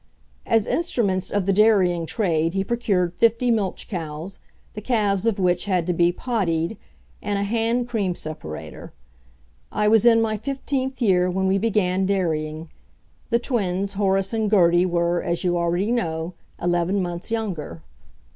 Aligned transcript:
As 0.47 0.65
instruments 0.65 1.29
of 1.29 1.45
the 1.45 1.53
dairying 1.53 2.07
trade 2.07 2.55
he 2.55 2.63
procured 2.63 3.13
fifty 3.13 3.51
milch 3.51 3.87
cows, 3.87 4.39
the 4.73 4.81
calves 4.81 5.27
of 5.27 5.37
which 5.39 5.65
had 5.65 5.85
to 5.85 5.93
be 5.93 6.11
"poddied", 6.11 6.77
and 7.21 7.37
a 7.37 7.43
hand 7.43 7.87
cream 7.87 8.15
separator. 8.15 8.93
I 9.71 9.87
was 9.87 10.03
in 10.03 10.19
my 10.19 10.37
fifteenth 10.37 11.03
year 11.03 11.29
when 11.29 11.45
we 11.45 11.59
began 11.59 12.07
dairying; 12.07 12.69
the 13.29 13.37
twins 13.37 13.93
Horace 13.93 14.33
and 14.33 14.49
Gertie 14.49 14.87
were, 14.87 15.21
as 15.21 15.43
you 15.43 15.55
already 15.55 15.91
know, 15.91 16.33
eleven 16.59 16.99
months 17.03 17.29
younger. 17.29 17.83